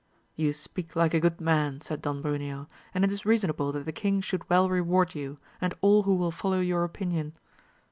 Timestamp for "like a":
0.95-1.19